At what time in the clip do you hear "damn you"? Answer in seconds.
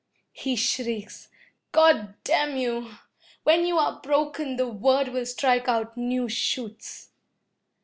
2.23-2.95